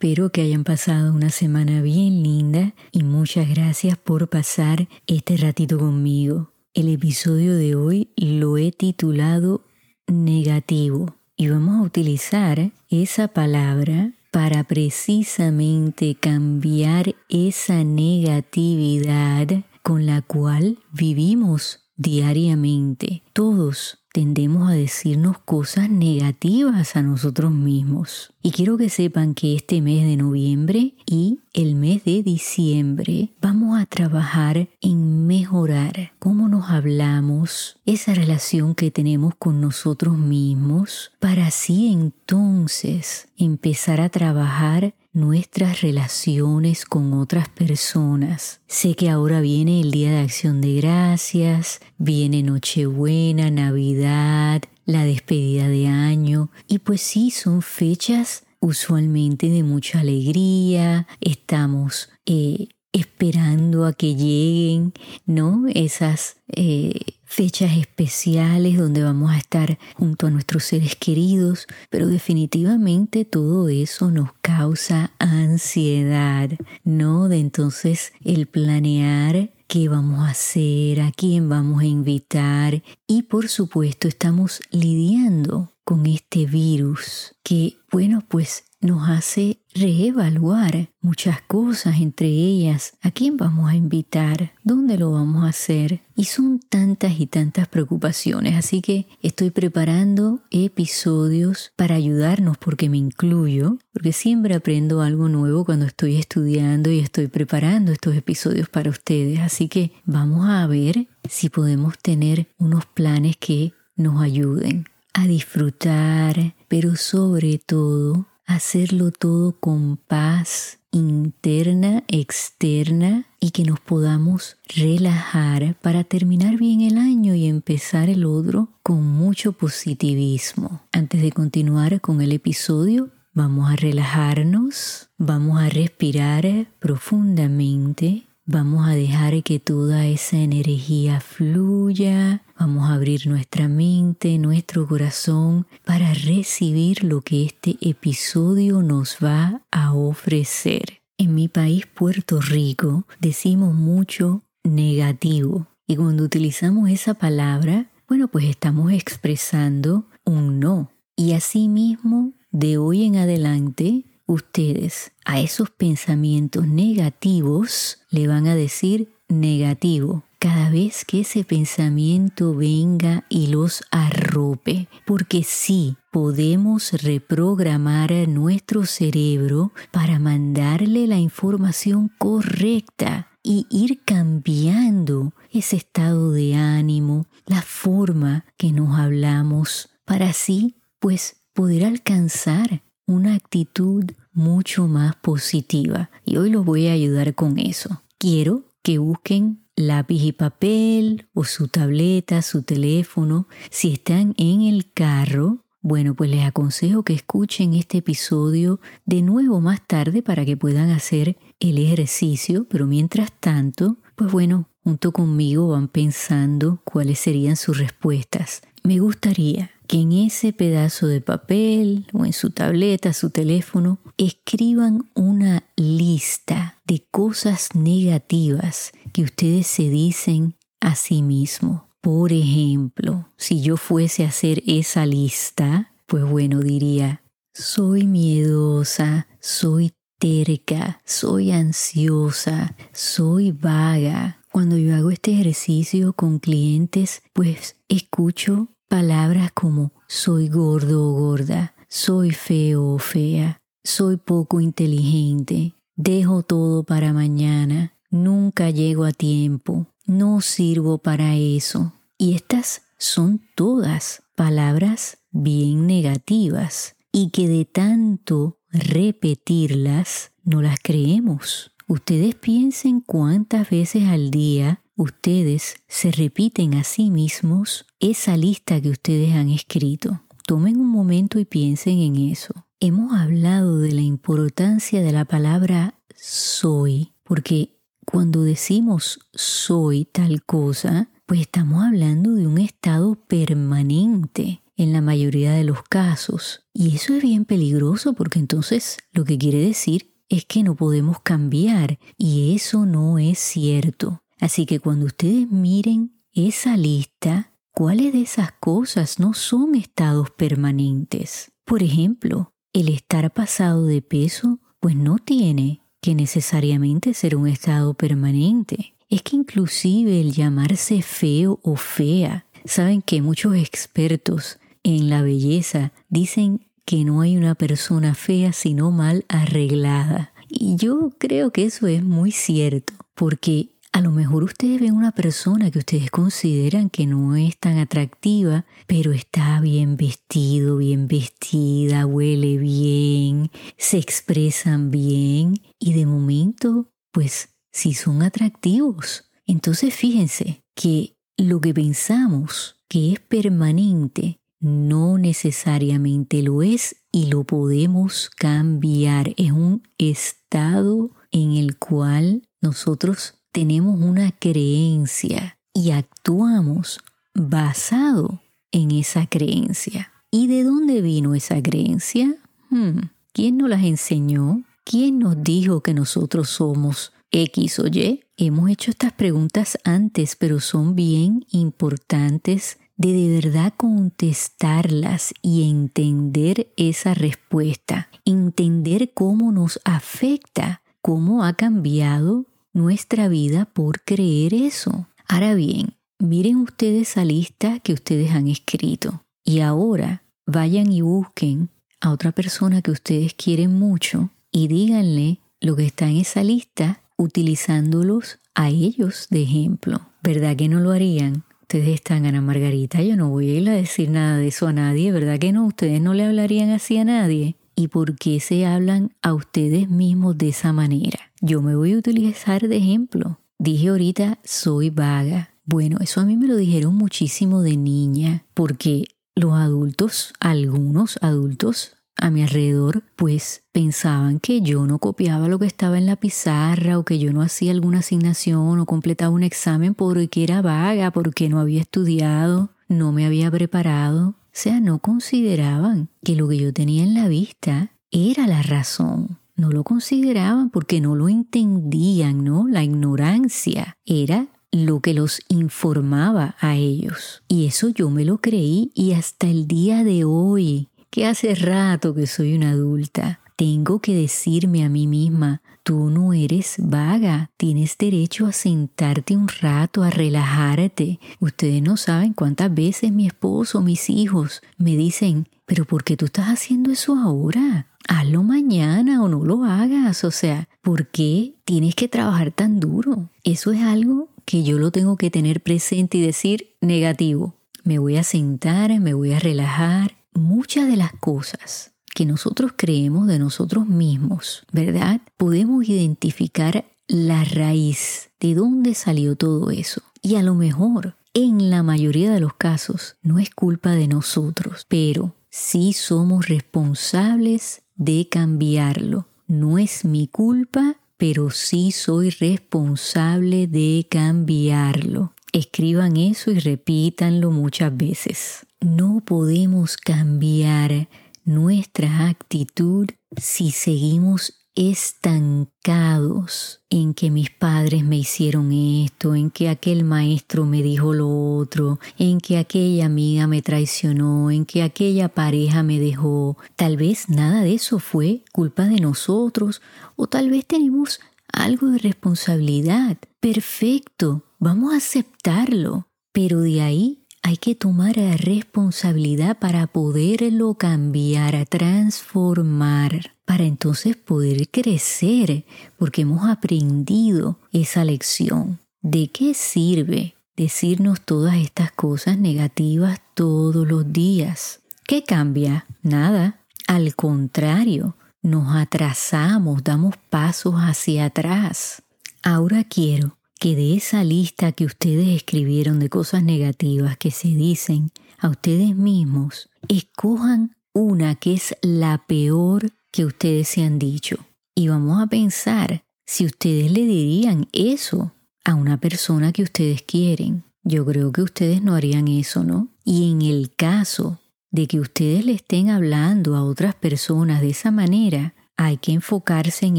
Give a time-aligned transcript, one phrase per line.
[0.00, 5.78] Espero que hayan pasado una semana bien linda y muchas gracias por pasar este ratito
[5.78, 6.54] conmigo.
[6.72, 9.62] El episodio de hoy lo he titulado
[10.06, 19.48] negativo y vamos a utilizar esa palabra para precisamente cambiar esa negatividad
[19.82, 23.22] con la cual vivimos diariamente.
[23.34, 28.32] Todos tendemos a decirnos cosas negativas a nosotros mismos.
[28.42, 33.80] Y quiero que sepan que este mes de noviembre y el mes de diciembre vamos
[33.80, 41.46] a trabajar en mejorar cómo nos hablamos, esa relación que tenemos con nosotros mismos, para
[41.48, 48.60] así entonces empezar a trabajar nuestras relaciones con otras personas.
[48.66, 55.68] Sé que ahora viene el Día de Acción de Gracias, viene Nochebuena, Navidad, la despedida
[55.68, 63.92] de año y pues sí, son fechas usualmente de mucha alegría, estamos eh, esperando a
[63.92, 64.92] que lleguen,
[65.26, 65.64] ¿no?
[65.68, 67.00] Esas eh,
[67.30, 74.10] fechas especiales donde vamos a estar junto a nuestros seres queridos, pero definitivamente todo eso
[74.10, 76.50] nos causa ansiedad,
[76.82, 77.28] ¿no?
[77.28, 83.48] De entonces el planear qué vamos a hacer, a quién vamos a invitar y por
[83.48, 92.28] supuesto estamos lidiando con este virus que, bueno, pues nos hace reevaluar muchas cosas, entre
[92.28, 96.00] ellas a quién vamos a invitar, dónde lo vamos a hacer.
[96.16, 102.98] Y son tantas y tantas preocupaciones, así que estoy preparando episodios para ayudarnos porque me
[102.98, 108.90] incluyo, porque siempre aprendo algo nuevo cuando estoy estudiando y estoy preparando estos episodios para
[108.90, 109.40] ustedes.
[109.40, 116.54] Así que vamos a ver si podemos tener unos planes que nos ayuden a disfrutar,
[116.68, 126.04] pero sobre todo hacerlo todo con paz interna, externa y que nos podamos relajar para
[126.04, 130.82] terminar bien el año y empezar el otro con mucho positivismo.
[130.92, 138.96] Antes de continuar con el episodio, vamos a relajarnos, vamos a respirar profundamente Vamos a
[138.96, 147.04] dejar que toda esa energía fluya, vamos a abrir nuestra mente, nuestro corazón para recibir
[147.04, 151.00] lo que este episodio nos va a ofrecer.
[151.16, 158.46] En mi país, Puerto Rico, decimos mucho negativo y cuando utilizamos esa palabra, bueno, pues
[158.46, 160.90] estamos expresando un no.
[161.14, 169.12] Y asimismo, de hoy en adelante, ustedes a esos pensamientos negativos le van a decir
[169.28, 170.24] negativo.
[170.38, 178.86] Cada vez que ese pensamiento venga y los arrope, porque sí podemos reprogramar a nuestro
[178.86, 188.46] cerebro para mandarle la información correcta y ir cambiando ese estado de ánimo, la forma
[188.56, 196.10] que nos hablamos, para así pues poder alcanzar una actitud mucho más positiva.
[196.24, 198.02] Y hoy los voy a ayudar con eso.
[198.18, 203.48] Quiero que busquen lápiz y papel o su tableta, su teléfono.
[203.70, 209.60] Si están en el carro, bueno, pues les aconsejo que escuchen este episodio de nuevo
[209.60, 215.68] más tarde para que puedan hacer el ejercicio, pero mientras tanto, pues bueno, junto conmigo
[215.68, 218.62] van pensando cuáles serían sus respuestas.
[218.82, 225.10] Me gustaría que en ese pedazo de papel o en su tableta, su teléfono, escriban
[225.16, 231.88] una lista de cosas negativas que ustedes se dicen a sí mismo.
[232.00, 239.92] Por ejemplo, si yo fuese a hacer esa lista, pues bueno, diría, soy miedosa, soy
[240.20, 244.38] terca, soy ansiosa, soy vaga.
[244.52, 251.74] Cuando yo hago este ejercicio con clientes, pues escucho palabras como soy gordo o gorda,
[251.88, 259.86] soy feo o fea, soy poco inteligente, dejo todo para mañana, nunca llego a tiempo,
[260.06, 261.92] no sirvo para eso.
[262.18, 271.70] Y estas son todas palabras bien negativas y que de tanto repetirlas no las creemos.
[271.86, 278.90] Ustedes piensen cuántas veces al día ustedes se repiten a sí mismos esa lista que
[278.90, 280.20] ustedes han escrito.
[280.46, 282.52] Tomen un momento y piensen en eso.
[282.80, 291.08] Hemos hablado de la importancia de la palabra soy, porque cuando decimos soy tal cosa,
[291.24, 296.66] pues estamos hablando de un estado permanente en la mayoría de los casos.
[296.74, 301.20] Y eso es bien peligroso porque entonces lo que quiere decir es que no podemos
[301.20, 304.22] cambiar y eso no es cierto.
[304.40, 311.52] Así que cuando ustedes miren esa lista, ¿cuáles de esas cosas no son estados permanentes?
[311.64, 317.94] Por ejemplo, el estar pasado de peso, pues no tiene que necesariamente ser un estado
[317.94, 325.20] permanente es que inclusive el llamarse feo o fea, saben que muchos expertos en la
[325.22, 330.32] belleza dicen que no hay una persona fea sino mal arreglada.
[330.48, 335.12] Y yo creo que eso es muy cierto, porque a lo mejor ustedes ven una
[335.12, 342.06] persona que ustedes consideran que no es tan atractiva, pero está bien vestido, bien vestida,
[342.06, 349.30] huele bien, se expresan bien y de momento, pues si son atractivos.
[349.46, 357.44] Entonces fíjense que lo que pensamos que es permanente no necesariamente lo es y lo
[357.44, 359.32] podemos cambiar.
[359.36, 367.00] Es un estado en el cual nosotros tenemos una creencia y actuamos
[367.34, 368.40] basado
[368.72, 370.12] en esa creencia.
[370.30, 372.36] ¿Y de dónde vino esa creencia?
[372.70, 373.00] Hmm,
[373.32, 374.62] ¿Quién nos las enseñó?
[374.84, 378.24] ¿Quién nos dijo que nosotros somos X o Y?
[378.36, 386.72] Hemos hecho estas preguntas antes, pero son bien importantes de de verdad contestarlas y entender
[386.76, 395.06] esa respuesta, entender cómo nos afecta, cómo ha cambiado nuestra vida por creer eso.
[395.28, 401.70] Ahora bien, miren ustedes esa lista que ustedes han escrito y ahora vayan y busquen
[402.00, 407.02] a otra persona que ustedes quieren mucho y díganle lo que está en esa lista
[407.16, 410.00] utilizándolos a ellos de ejemplo.
[410.22, 411.44] ¿Verdad que no lo harían?
[411.62, 414.72] Ustedes están, Ana Margarita, yo no voy a ir a decir nada de eso a
[414.72, 415.66] nadie, ¿verdad que no?
[415.66, 417.54] Ustedes no le hablarían así a nadie.
[417.80, 421.18] ¿Y por qué se hablan a ustedes mismos de esa manera?
[421.40, 423.40] Yo me voy a utilizar de ejemplo.
[423.58, 425.54] Dije ahorita, soy vaga.
[425.64, 431.96] Bueno, eso a mí me lo dijeron muchísimo de niña, porque los adultos, algunos adultos,
[432.18, 436.98] a mi alrededor pues pensaban que yo no copiaba lo que estaba en la pizarra
[436.98, 441.48] o que yo no hacía alguna asignación o completaba un examen porque era vaga, porque
[441.48, 444.34] no había estudiado, no me había preparado.
[444.62, 449.38] Sea, no consideraban que lo que yo tenía en la vista era la razón.
[449.56, 452.68] No lo consideraban porque no lo entendían, ¿no?
[452.68, 457.42] La ignorancia era lo que los informaba a ellos.
[457.48, 462.12] Y eso yo me lo creí y hasta el día de hoy que hace rato
[462.14, 463.40] que soy una adulta.
[463.60, 469.48] Tengo que decirme a mí misma, tú no eres vaga, tienes derecho a sentarte un
[469.48, 471.20] rato, a relajarte.
[471.40, 476.24] Ustedes no saben cuántas veces mi esposo, mis hijos me dicen, pero ¿por qué tú
[476.24, 477.86] estás haciendo eso ahora?
[478.08, 480.24] Hazlo mañana o no lo hagas.
[480.24, 483.28] O sea, ¿por qué tienes que trabajar tan duro?
[483.44, 487.56] Eso es algo que yo lo tengo que tener presente y decir negativo.
[487.84, 493.26] Me voy a sentar, me voy a relajar, muchas de las cosas que nosotros creemos
[493.26, 495.20] de nosotros mismos, ¿verdad?
[495.36, 500.02] Podemos identificar la raíz de dónde salió todo eso.
[500.22, 504.86] Y a lo mejor, en la mayoría de los casos, no es culpa de nosotros,
[504.88, 509.26] pero sí somos responsables de cambiarlo.
[509.46, 515.32] No es mi culpa, pero sí soy responsable de cambiarlo.
[515.52, 518.66] Escriban eso y repítanlo muchas veces.
[518.80, 521.08] No podemos cambiar
[521.44, 523.06] nuestra actitud
[523.36, 530.82] si seguimos estancados en que mis padres me hicieron esto, en que aquel maestro me
[530.82, 536.56] dijo lo otro, en que aquella amiga me traicionó, en que aquella pareja me dejó.
[536.76, 539.82] Tal vez nada de eso fue culpa de nosotros
[540.16, 541.20] o tal vez tenemos
[541.52, 543.18] algo de responsabilidad.
[543.40, 546.06] Perfecto, vamos a aceptarlo.
[546.32, 555.64] Pero de ahí hay que tomar responsabilidad para poderlo cambiar, transformar, para entonces poder crecer,
[555.98, 558.78] porque hemos aprendido esa lección.
[559.02, 564.80] ¿De qué sirve decirnos todas estas cosas negativas todos los días?
[565.06, 565.86] ¿Qué cambia?
[566.02, 566.60] Nada.
[566.86, 572.02] Al contrario, nos atrasamos, damos pasos hacia atrás.
[572.42, 578.10] Ahora quiero que de esa lista que ustedes escribieron de cosas negativas que se dicen
[578.38, 584.38] a ustedes mismos, escojan una que es la peor que ustedes se han dicho.
[584.74, 588.32] Y vamos a pensar si ustedes le dirían eso
[588.64, 590.64] a una persona que ustedes quieren.
[590.82, 592.88] Yo creo que ustedes no harían eso, ¿no?
[593.04, 594.40] Y en el caso
[594.70, 599.84] de que ustedes le estén hablando a otras personas de esa manera, hay que enfocarse
[599.84, 599.98] en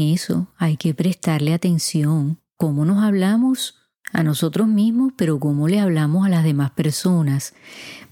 [0.00, 3.74] eso, hay que prestarle atención, cómo nos hablamos
[4.12, 7.54] a nosotros mismos, pero cómo le hablamos a las demás personas,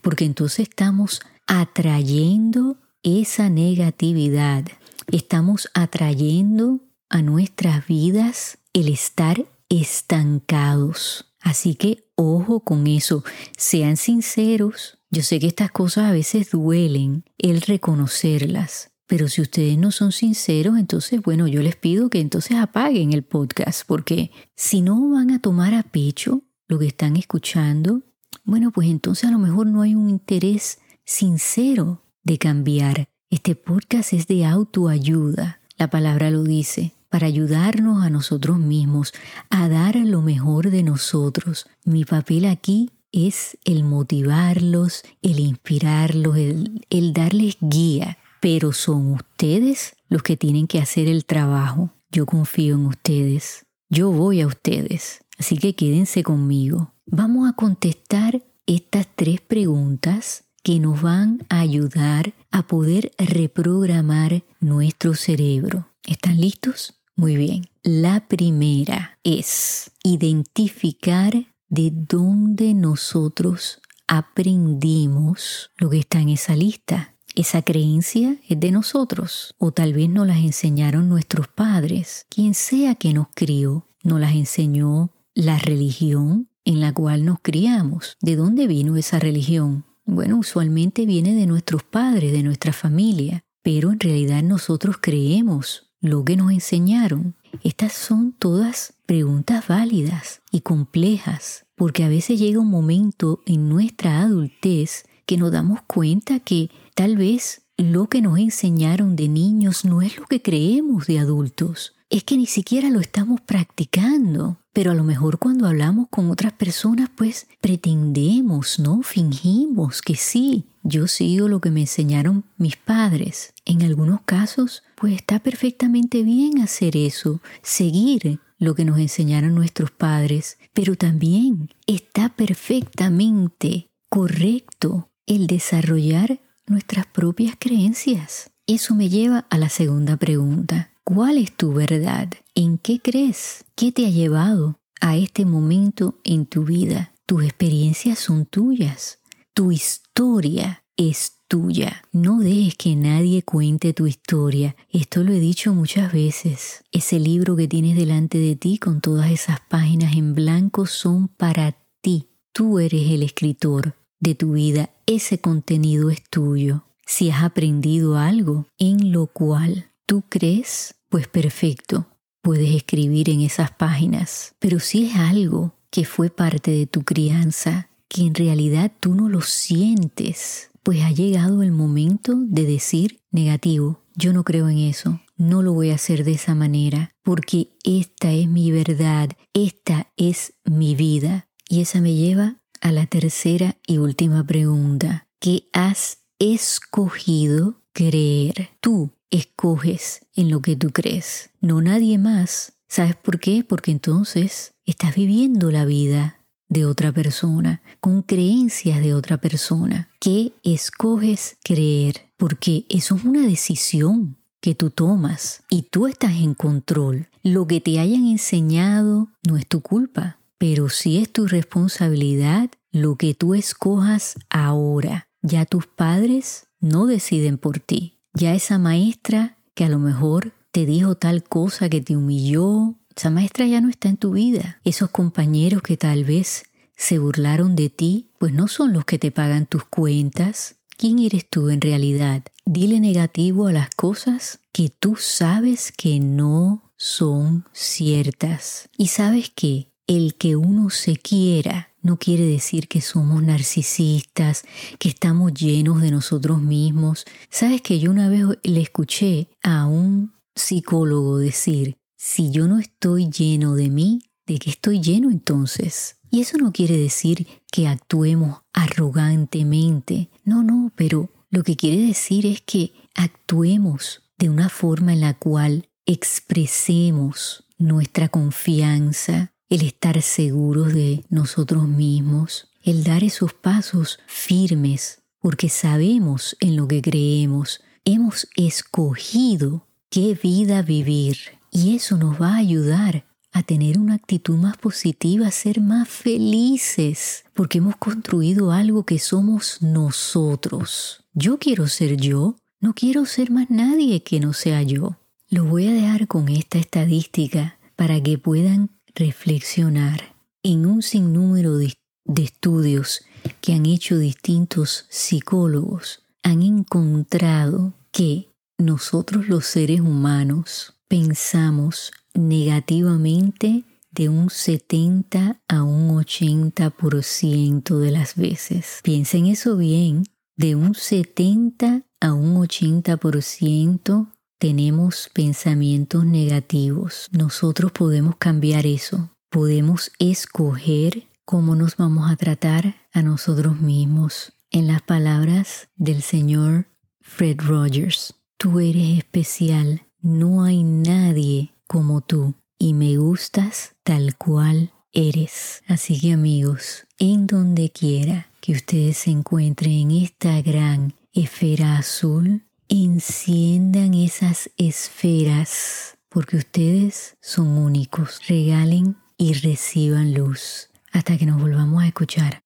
[0.01, 4.65] porque entonces estamos atrayendo esa negatividad,
[5.13, 11.33] estamos atrayendo a nuestras vidas el estar estancados.
[11.41, 13.23] Así que ojo con eso,
[13.57, 14.99] sean sinceros.
[15.13, 20.13] Yo sé que estas cosas a veces duelen, el reconocerlas, pero si ustedes no son
[20.13, 25.33] sinceros, entonces, bueno, yo les pido que entonces apaguen el podcast, porque si no van
[25.33, 28.03] a tomar a pecho lo que están escuchando,
[28.45, 33.09] bueno, pues entonces a lo mejor no hay un interés sincero de cambiar.
[33.31, 39.13] Este podcast es de autoayuda, la palabra lo dice, para ayudarnos a nosotros mismos,
[39.49, 41.67] a dar lo mejor de nosotros.
[41.85, 49.95] Mi papel aquí es el motivarlos, el inspirarlos, el, el darles guía pero son ustedes
[50.09, 51.91] los que tienen que hacer el trabajo.
[52.11, 53.67] Yo confío en ustedes.
[53.89, 55.21] Yo voy a ustedes.
[55.39, 56.93] Así que quédense conmigo.
[57.07, 65.15] Vamos a contestar estas tres preguntas que nos van a ayudar a poder reprogramar nuestro
[65.15, 65.89] cerebro.
[66.07, 66.95] ¿Están listos?
[67.17, 67.67] Muy bien.
[67.83, 77.15] La primera es identificar de dónde nosotros aprendimos lo que está en esa lista.
[77.35, 82.27] Esa creencia es de nosotros o tal vez nos las enseñaron nuestros padres.
[82.29, 88.17] Quien sea que nos crió, nos las enseñó la religión en la cual nos criamos.
[88.21, 89.85] ¿De dónde vino esa religión?
[90.05, 96.25] Bueno, usualmente viene de nuestros padres, de nuestra familia, pero en realidad nosotros creemos lo
[96.25, 97.37] que nos enseñaron.
[97.63, 104.21] Estas son todas preguntas válidas y complejas, porque a veces llega un momento en nuestra
[104.21, 110.03] adultez que nos damos cuenta que tal vez lo que nos enseñaron de niños no
[110.03, 111.95] es lo que creemos de adultos.
[112.09, 114.59] Es que ni siquiera lo estamos practicando.
[114.73, 119.03] Pero a lo mejor cuando hablamos con otras personas, pues pretendemos, ¿no?
[119.03, 123.53] Fingimos que sí, yo sigo lo que me enseñaron mis padres.
[123.65, 129.93] En algunos casos, pues está perfectamente bien hacer eso, seguir lo que nos enseñaron nuestros
[129.93, 138.51] padres, pero también está perfectamente correcto el desarrollar nuestras propias creencias.
[138.67, 140.91] Eso me lleva a la segunda pregunta.
[141.05, 142.29] ¿Cuál es tu verdad?
[142.57, 143.65] ¿En qué crees?
[143.77, 147.15] ¿Qué te ha llevado a este momento en tu vida?
[147.27, 149.21] Tus experiencias son tuyas.
[149.55, 152.03] Tu historia es tuya.
[152.11, 154.75] No dejes que nadie cuente tu historia.
[154.89, 156.83] Esto lo he dicho muchas veces.
[156.91, 161.77] Ese libro que tienes delante de ti con todas esas páginas en blanco son para
[162.01, 162.31] ti.
[162.53, 166.85] Tú eres el escritor de tu vida, ese contenido es tuyo.
[167.07, 172.07] Si has aprendido algo en lo cual tú crees, pues perfecto,
[172.43, 174.55] puedes escribir en esas páginas.
[174.59, 179.29] Pero si es algo que fue parte de tu crianza, que en realidad tú no
[179.29, 184.03] lo sientes, pues ha llegado el momento de decir negativo.
[184.15, 188.33] Yo no creo en eso, no lo voy a hacer de esa manera, porque esta
[188.33, 191.49] es mi verdad, esta es mi vida.
[191.69, 195.29] Y esa me lleva a la tercera y última pregunta.
[195.39, 198.71] ¿Qué has escogido creer?
[198.81, 202.75] Tú escoges en lo que tú crees, no nadie más.
[202.89, 203.65] ¿Sabes por qué?
[203.65, 210.09] Porque entonces estás viviendo la vida de otra persona, con creencias de otra persona.
[210.21, 212.33] ¿Qué escoges creer?
[212.37, 214.37] Porque eso es una decisión.
[214.61, 217.29] que tú tomas y tú estás en control.
[217.43, 223.17] Lo que te hayan enseñado no es tu culpa, pero sí es tu responsabilidad lo
[223.17, 225.27] que tú escojas ahora.
[225.41, 228.19] Ya tus padres no deciden por ti.
[228.35, 233.31] Ya esa maestra que a lo mejor te dijo tal cosa que te humilló, esa
[233.31, 234.83] maestra ya no está en tu vida.
[234.85, 236.65] Esos compañeros que tal vez
[236.95, 240.77] se burlaron de ti, pues no son los que te pagan tus cuentas.
[240.99, 242.43] ¿Quién eres tú en realidad?
[242.67, 248.91] Dile negativo a las cosas que tú sabes que no son ciertas.
[248.99, 254.65] Y sabes que el que uno se quiera no quiere decir que somos narcisistas,
[254.99, 257.27] que estamos llenos de nosotros mismos.
[257.49, 263.31] Sabes que yo una vez le escuché a un psicólogo decir, si yo no estoy
[263.31, 266.17] lleno de mí, ¿de qué estoy lleno entonces?
[266.31, 270.29] Y eso no quiere decir que actuemos arrogantemente.
[270.43, 275.35] No, no, pero lo que quiere decir es que actuemos de una forma en la
[275.35, 285.23] cual expresemos nuestra confianza, el estar seguros de nosotros mismos, el dar esos pasos firmes,
[285.41, 291.39] porque sabemos en lo que creemos, hemos escogido qué vida vivir
[291.71, 296.09] y eso nos va a ayudar a tener una actitud más positiva, a ser más
[296.09, 301.25] felices, porque hemos construido algo que somos nosotros.
[301.33, 305.17] Yo quiero ser yo, no quiero ser más nadie que no sea yo.
[305.49, 311.95] Lo voy a dejar con esta estadística para que puedan reflexionar en un sinnúmero de,
[312.37, 313.23] estudios
[313.61, 316.23] que han hecho distintos psicólogos.
[316.43, 318.49] Han encontrado que
[318.79, 329.01] nosotros los seres humanos pensamos negativamente de un 70 a un 80% de las veces.
[329.03, 330.25] Piensen eso bien,
[330.57, 334.29] de un 70 a un 80%
[334.61, 337.29] tenemos pensamientos negativos.
[337.33, 339.31] Nosotros podemos cambiar eso.
[339.49, 344.53] Podemos escoger cómo nos vamos a tratar a nosotros mismos.
[344.71, 346.87] En las palabras del señor
[347.23, 354.93] Fred Rogers, tú eres especial, no hay nadie como tú y me gustas tal cual
[355.11, 355.83] eres.
[355.89, 362.63] Así que amigos, en donde quiera que ustedes se encuentren en esta gran esfera azul,
[362.91, 368.41] enciendan esas esferas porque ustedes son únicos.
[368.49, 370.91] Regalen y reciban luz.
[371.13, 372.61] Hasta que nos volvamos a escuchar.